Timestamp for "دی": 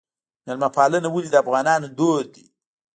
2.35-2.45